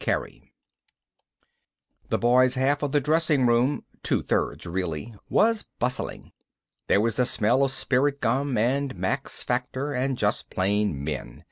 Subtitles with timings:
[0.03, 0.51] Cary
[2.09, 6.31] The boys' half of the dressing room (two thirds really) was bustling.
[6.87, 11.39] There was the smell of spirit gum and Max Factor and just plain men.